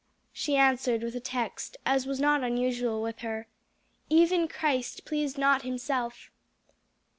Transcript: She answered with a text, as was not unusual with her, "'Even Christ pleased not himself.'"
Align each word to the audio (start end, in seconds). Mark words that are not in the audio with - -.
She 0.33 0.55
answered 0.55 1.03
with 1.03 1.15
a 1.15 1.19
text, 1.19 1.77
as 1.85 2.07
was 2.07 2.19
not 2.19 2.43
unusual 2.43 3.03
with 3.03 3.19
her, 3.19 3.45
"'Even 4.09 4.47
Christ 4.47 5.05
pleased 5.05 5.37
not 5.37 5.61
himself.'" 5.61 6.31